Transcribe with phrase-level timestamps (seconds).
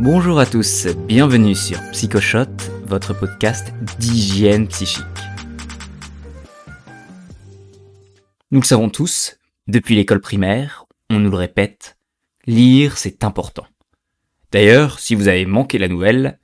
[0.00, 2.46] Bonjour à tous, bienvenue sur Psychoshot,
[2.84, 5.02] votre podcast d'hygiène psychique.
[8.52, 11.98] Nous le savons tous, depuis l'école primaire, on nous le répète,
[12.46, 13.66] lire c'est important.
[14.52, 16.38] D'ailleurs, si vous avez manqué la nouvelle,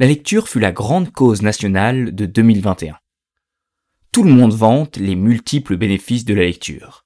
[0.00, 2.96] la lecture fut la grande cause nationale de 2021.
[4.12, 7.04] Tout le monde vante les multiples bénéfices de la lecture.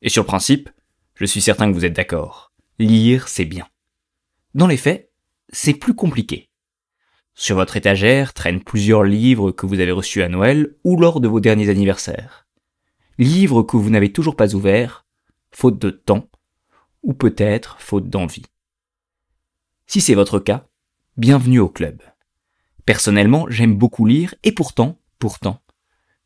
[0.00, 0.70] Et sur le principe,
[1.16, 2.54] je suis certain que vous êtes d'accord.
[2.78, 3.68] Lire, c'est bien.
[4.54, 5.07] Dans les faits,
[5.50, 6.50] c'est plus compliqué.
[7.34, 11.28] Sur votre étagère traînent plusieurs livres que vous avez reçus à Noël ou lors de
[11.28, 12.46] vos derniers anniversaires.
[13.18, 15.06] Livres que vous n'avez toujours pas ouverts,
[15.50, 16.28] faute de temps,
[17.02, 18.44] ou peut-être faute d'envie.
[19.86, 20.66] Si c'est votre cas,
[21.16, 22.02] bienvenue au club.
[22.84, 25.62] Personnellement, j'aime beaucoup lire et pourtant, pourtant,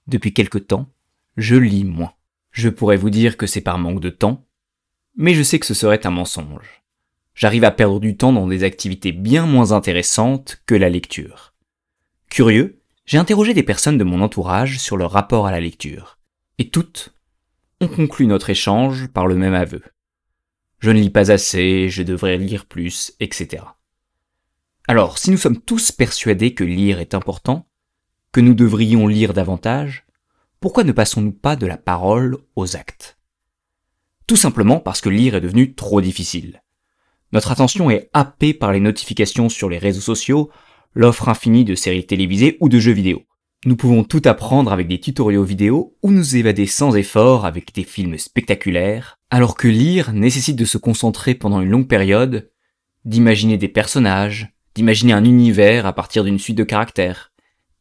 [0.06, 0.88] depuis quelque temps,
[1.36, 2.14] je lis moins.
[2.50, 4.46] Je pourrais vous dire que c'est par manque de temps,
[5.14, 6.81] mais je sais que ce serait un mensonge
[7.34, 11.54] j'arrive à perdre du temps dans des activités bien moins intéressantes que la lecture.
[12.30, 16.18] Curieux, j'ai interrogé des personnes de mon entourage sur leur rapport à la lecture.
[16.58, 17.14] Et toutes
[17.80, 19.82] ont conclu notre échange par le même aveu.
[20.78, 23.64] Je ne lis pas assez, je devrais lire plus, etc.
[24.88, 27.68] Alors, si nous sommes tous persuadés que lire est important,
[28.32, 30.06] que nous devrions lire davantage,
[30.60, 33.18] pourquoi ne passons-nous pas de la parole aux actes?
[34.26, 36.62] Tout simplement parce que lire est devenu trop difficile.
[37.32, 40.50] Notre attention est happée par les notifications sur les réseaux sociaux,
[40.94, 43.22] l'offre infinie de séries télévisées ou de jeux vidéo.
[43.64, 47.84] Nous pouvons tout apprendre avec des tutoriaux vidéo ou nous évader sans effort avec des
[47.84, 52.50] films spectaculaires, alors que lire nécessite de se concentrer pendant une longue période,
[53.04, 57.32] d'imaginer des personnages, d'imaginer un univers à partir d'une suite de caractères,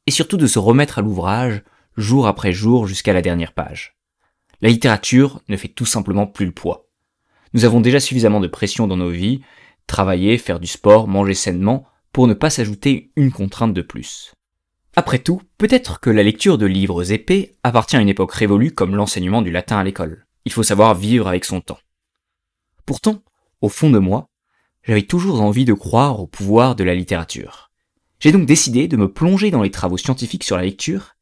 [0.08, 1.64] et surtout de se remettre à l'ouvrage
[1.98, 3.98] jour après jour jusqu'à la dernière page.
[4.62, 6.91] La littérature ne fait tout simplement plus le poids.
[7.54, 9.42] Nous avons déjà suffisamment de pression dans nos vies,
[9.88, 14.34] travailler, faire du sport, manger sainement, pour ne pas s'ajouter une contrainte de plus.
[14.96, 18.96] Après tout, peut-être que la lecture de livres épais appartient à une époque révolue comme
[18.96, 20.26] l'enseignement du latin à l'école.
[20.46, 21.80] Il faut savoir vivre avec son temps.
[22.86, 23.24] Pourtant,
[23.62, 24.28] au fond de moi,
[24.84, 27.72] j'avais toujours envie de croire au pouvoir de la littérature.
[28.20, 31.16] J'ai donc décidé de me plonger dans les travaux scientifiques sur la lecture,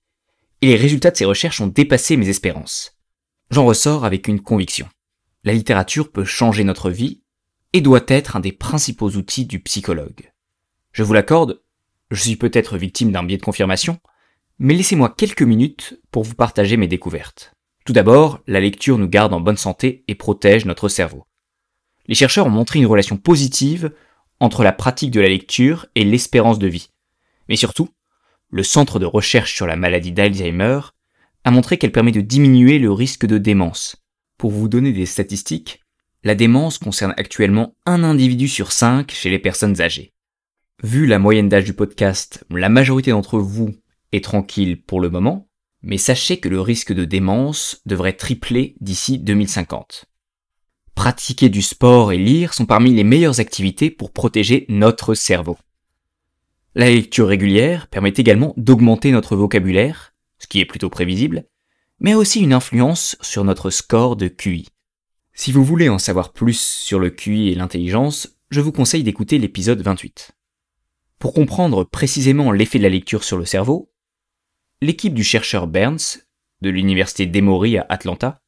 [0.61, 2.97] et les résultats de ces recherches ont dépassé mes espérances.
[3.51, 4.87] J'en ressors avec une conviction
[5.49, 7.23] la littérature peut changer notre vie
[7.73, 10.31] et doit être un des principaux outils du psychologue.
[10.91, 11.63] Je vous l'accorde,
[12.11, 13.99] je suis peut-être victime d'un biais de confirmation,
[14.59, 17.55] mais laissez-moi quelques minutes pour vous partager mes découvertes.
[17.83, 21.25] Tout d'abord, la lecture nous garde en bonne santé et protège notre cerveau.
[22.05, 23.91] Les chercheurs ont montré une relation positive
[24.39, 26.91] entre la pratique de la lecture et l'espérance de vie.
[27.47, 27.89] Mais surtout,
[28.51, 30.81] le Centre de recherche sur la maladie d'Alzheimer
[31.43, 33.95] a montré qu'elle permet de diminuer le risque de démence,
[34.39, 35.81] pour vous donner des statistiques,
[36.23, 40.13] la démence concerne actuellement un individu sur cinq chez les personnes âgées.
[40.81, 43.75] Vu la moyenne d'âge du podcast, la majorité d'entre vous
[44.13, 45.49] est tranquille pour le moment,
[45.81, 50.05] mais sachez que le risque de démence devrait tripler d'ici 2050.
[50.95, 55.57] Pratiquer du sport et lire sont parmi les meilleures activités pour protéger notre cerveau.
[56.75, 61.45] La lecture régulière permet également d'augmenter notre vocabulaire, ce qui est plutôt prévisible,
[61.99, 64.67] mais aussi une influence sur notre score de QI.
[65.33, 69.37] Si vous voulez en savoir plus sur le QI et l'intelligence, je vous conseille d'écouter
[69.37, 70.31] l'épisode 28.
[71.19, 73.91] Pour comprendre précisément l'effet de la lecture sur le cerveau,
[74.81, 76.19] l'équipe du chercheur Burns,
[76.61, 78.41] de l'université d'Emory à Atlanta,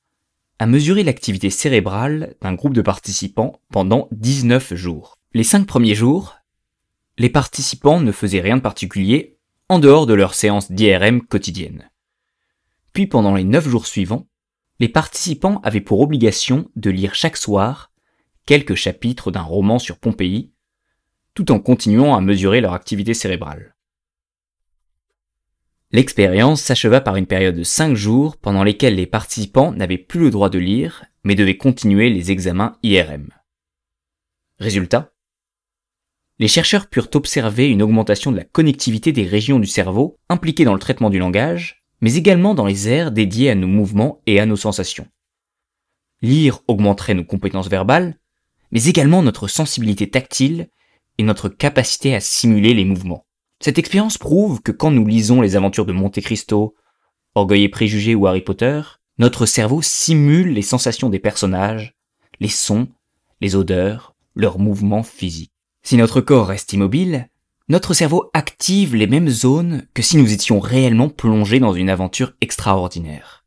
[0.60, 5.18] a mesuré l'activité cérébrale d'un groupe de participants pendant 19 jours.
[5.34, 6.38] Les 5 premiers jours,
[7.18, 9.38] les participants ne faisaient rien de particulier
[9.70, 11.91] en dehors de leur séance d'IRM quotidienne.
[12.94, 14.28] Puis pendant les neuf jours suivants,
[14.80, 17.92] les participants avaient pour obligation de lire chaque soir
[18.46, 20.52] quelques chapitres d'un roman sur Pompéi,
[21.34, 23.76] tout en continuant à mesurer leur activité cérébrale.
[25.92, 30.30] L'expérience s'acheva par une période de cinq jours pendant lesquels les participants n'avaient plus le
[30.30, 33.30] droit de lire, mais devaient continuer les examens IRM.
[34.58, 35.14] Résultat
[36.40, 40.74] Les chercheurs purent observer une augmentation de la connectivité des régions du cerveau impliquées dans
[40.74, 44.46] le traitement du langage, mais également dans les aires dédiées à nos mouvements et à
[44.46, 45.08] nos sensations.
[46.22, 48.18] Lire augmenterait nos compétences verbales,
[48.72, 50.70] mais également notre sensibilité tactile
[51.18, 53.26] et notre capacité à simuler les mouvements.
[53.60, 56.76] Cette expérience prouve que quand nous lisons les aventures de Monte Cristo,
[57.36, 58.82] Orgueil et préjugés ou Harry Potter,
[59.18, 61.96] notre cerveau simule les sensations des personnages,
[62.40, 62.88] les sons,
[63.40, 65.52] les odeurs, leurs mouvements physiques.
[65.84, 67.30] Si notre corps reste immobile,
[67.72, 72.34] notre cerveau active les mêmes zones que si nous étions réellement plongés dans une aventure
[72.42, 73.46] extraordinaire.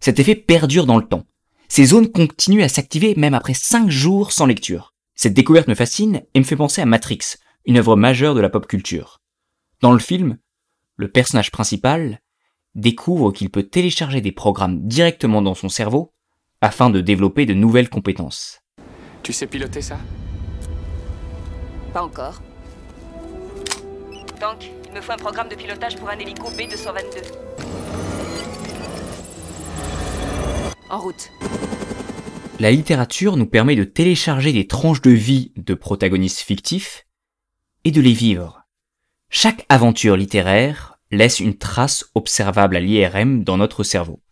[0.00, 1.26] Cet effet perdure dans le temps.
[1.68, 4.94] Ces zones continuent à s'activer même après 5 jours sans lecture.
[5.14, 7.18] Cette découverte me fascine et me fait penser à Matrix,
[7.66, 9.20] une œuvre majeure de la pop culture.
[9.82, 10.38] Dans le film,
[10.96, 12.22] le personnage principal
[12.74, 16.14] découvre qu'il peut télécharger des programmes directement dans son cerveau
[16.62, 18.62] afin de développer de nouvelles compétences.
[19.22, 19.98] Tu sais piloter ça?
[21.92, 22.40] Pas encore.
[24.40, 27.32] Donc, il me faut un programme de pilotage pour un hélico B222.
[30.90, 31.30] En route.
[32.60, 37.06] La littérature nous permet de télécharger des tranches de vie de protagonistes fictifs
[37.84, 38.62] et de les vivre.
[39.28, 44.22] Chaque aventure littéraire laisse une trace observable à l'IRM dans notre cerveau.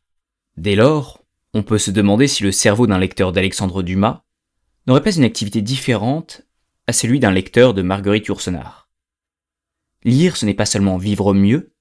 [0.57, 4.23] Dès lors, on peut se demander si le cerveau d'un lecteur d'Alexandre Dumas
[4.87, 6.43] n'aurait pas une activité différente
[6.87, 8.86] à celui d'un lecteur de Marguerite Yourcenar.
[10.05, 11.73] Lire, ce n'est pas seulement vivre mieux,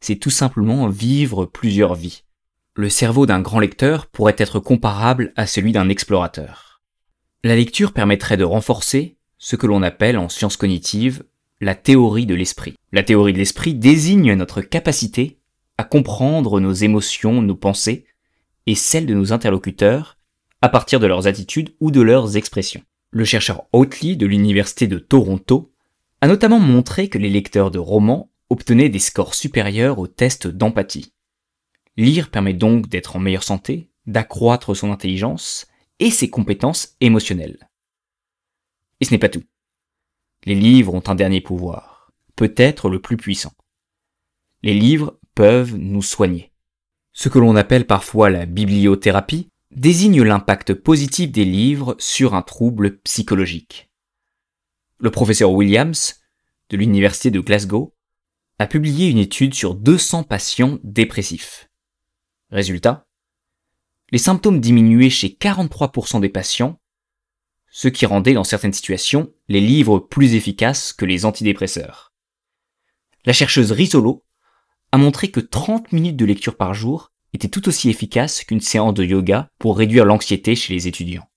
[0.00, 2.24] c'est tout simplement vivre plusieurs vies.
[2.74, 6.80] Le cerveau d'un grand lecteur pourrait être comparable à celui d'un explorateur.
[7.44, 11.24] La lecture permettrait de renforcer ce que l'on appelle en sciences cognitives
[11.60, 12.74] la théorie de l'esprit.
[12.92, 15.38] La théorie de l'esprit désigne notre capacité
[15.78, 18.06] à comprendre nos émotions, nos pensées,
[18.66, 20.18] et celles de nos interlocuteurs
[20.60, 22.82] à partir de leurs attitudes ou de leurs expressions.
[23.10, 25.71] Le chercheur Oatley de l'Université de Toronto
[26.22, 31.12] a notamment montré que les lecteurs de romans obtenaient des scores supérieurs aux tests d'empathie.
[31.96, 35.66] Lire permet donc d'être en meilleure santé, d'accroître son intelligence
[35.98, 37.68] et ses compétences émotionnelles.
[39.00, 39.42] Et ce n'est pas tout.
[40.44, 43.52] Les livres ont un dernier pouvoir, peut-être le plus puissant.
[44.62, 46.52] Les livres peuvent nous soigner.
[47.12, 52.98] Ce que l'on appelle parfois la bibliothérapie désigne l'impact positif des livres sur un trouble
[52.98, 53.91] psychologique.
[55.02, 56.22] Le professeur Williams,
[56.68, 57.92] de l'Université de Glasgow,
[58.60, 61.68] a publié une étude sur 200 patients dépressifs.
[62.50, 63.08] Résultat
[64.12, 66.78] Les symptômes diminuaient chez 43% des patients,
[67.68, 72.12] ce qui rendait dans certaines situations les livres plus efficaces que les antidépresseurs.
[73.24, 74.24] La chercheuse Risolo
[74.92, 78.94] a montré que 30 minutes de lecture par jour était tout aussi efficace qu'une séance
[78.94, 81.28] de yoga pour réduire l'anxiété chez les étudiants.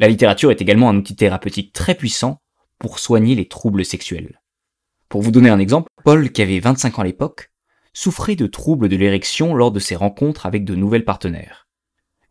[0.00, 2.41] La littérature est également un outil thérapeutique très puissant
[2.82, 4.40] pour soigner les troubles sexuels.
[5.08, 7.52] Pour vous donner un exemple, Paul, qui avait 25 ans à l'époque,
[7.92, 11.68] souffrait de troubles de l'érection lors de ses rencontres avec de nouvelles partenaires.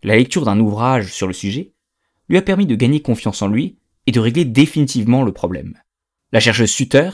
[0.03, 1.71] La lecture d'un ouvrage sur le sujet
[2.27, 3.77] lui a permis de gagner confiance en lui
[4.07, 5.79] et de régler définitivement le problème.
[6.33, 7.11] La chercheuse Sutter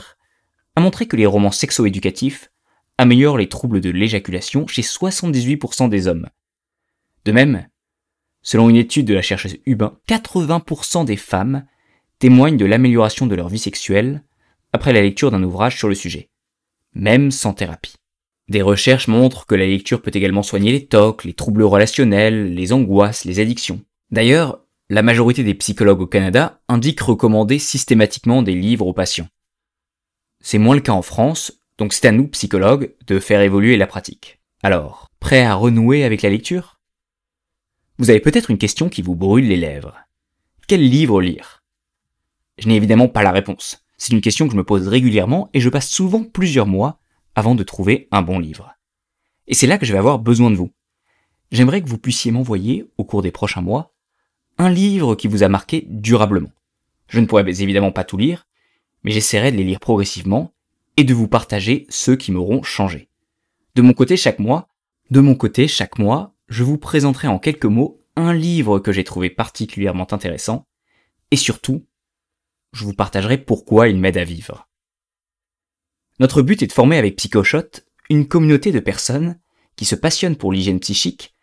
[0.74, 2.50] a montré que les romans sexo-éducatifs
[2.98, 6.28] améliore les troubles de l'éjaculation chez 78% des hommes.
[7.24, 7.68] De même,
[8.42, 11.64] selon une étude de la chercheuse Hubin, 80% des femmes
[12.18, 14.22] témoignent de l'amélioration de leur vie sexuelle
[14.72, 16.30] après la lecture d'un ouvrage sur le sujet,
[16.94, 17.96] même sans thérapie.
[18.48, 22.72] Des recherches montrent que la lecture peut également soigner les tocs, les troubles relationnels, les
[22.72, 23.82] angoisses, les addictions.
[24.10, 29.28] D'ailleurs, la majorité des psychologues au Canada indiquent recommander systématiquement des livres aux patients.
[30.40, 33.86] C'est moins le cas en France, donc c'est à nous, psychologues, de faire évoluer la
[33.86, 34.40] pratique.
[34.62, 36.80] Alors, prêt à renouer avec la lecture?
[37.98, 39.96] Vous avez peut-être une question qui vous brûle les lèvres.
[40.68, 41.57] Quel livre lire?
[42.58, 43.84] Je n'ai évidemment pas la réponse.
[43.96, 47.00] C'est une question que je me pose régulièrement et je passe souvent plusieurs mois
[47.34, 48.74] avant de trouver un bon livre.
[49.46, 50.70] Et c'est là que je vais avoir besoin de vous.
[51.50, 53.94] J'aimerais que vous puissiez m'envoyer, au cours des prochains mois,
[54.58, 56.50] un livre qui vous a marqué durablement.
[57.08, 58.46] Je ne pourrais évidemment pas tout lire,
[59.02, 60.52] mais j'essaierai de les lire progressivement
[60.96, 63.08] et de vous partager ceux qui m'auront changé.
[63.76, 64.68] De mon côté, chaque mois,
[65.10, 69.04] de mon côté, chaque mois, je vous présenterai en quelques mots un livre que j'ai
[69.04, 70.66] trouvé particulièrement intéressant,
[71.30, 71.86] et surtout,
[72.72, 74.68] je vous partagerai pourquoi il m'aide à vivre.
[76.20, 77.68] Notre but est de former avec PsychoShot
[78.10, 79.38] une communauté de personnes
[79.76, 81.34] qui se passionnent pour l'hygiène psychique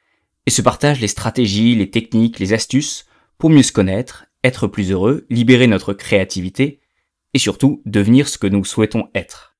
[0.45, 3.05] et se partagent les stratégies, les techniques, les astuces
[3.37, 6.79] pour mieux se connaître, être plus heureux, libérer notre créativité
[7.33, 9.55] et surtout devenir ce que nous souhaitons être.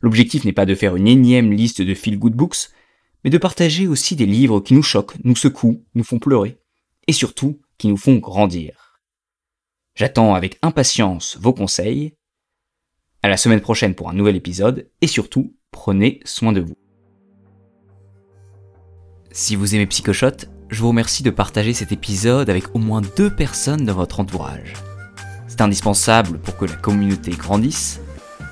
[0.00, 2.70] L'objectif n'est pas de faire une énième liste de feel good books,
[3.24, 6.58] mais de partager aussi des livres qui nous choquent, nous secouent, nous font pleurer,
[7.06, 8.85] et surtout qui nous font grandir.
[9.96, 12.12] J'attends avec impatience vos conseils.
[13.22, 16.76] À la semaine prochaine pour un nouvel épisode, et surtout, prenez soin de vous.
[19.32, 23.34] Si vous aimez Psychoshot, je vous remercie de partager cet épisode avec au moins deux
[23.34, 24.74] personnes dans votre entourage.
[25.48, 28.00] C'est indispensable pour que la communauté grandisse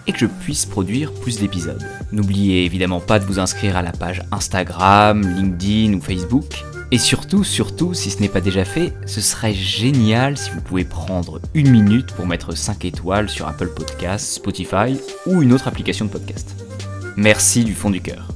[0.06, 1.86] et que je puisse produire plus d'épisodes.
[2.10, 6.64] N'oubliez évidemment pas de vous inscrire à la page Instagram, LinkedIn ou Facebook.
[6.94, 10.84] Et surtout, surtout, si ce n'est pas déjà fait, ce serait génial si vous pouvez
[10.84, 14.96] prendre une minute pour mettre 5 étoiles sur Apple Podcasts, Spotify
[15.26, 16.54] ou une autre application de podcast.
[17.16, 18.28] Merci du fond du cœur.